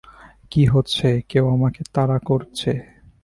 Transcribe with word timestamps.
কী 0.51 0.63
হচ্ছে, 0.65 1.07
কেউ 1.29 1.45
আমাকে 1.49 1.81
তাড়া 1.93 2.17
করছে। 2.19 2.71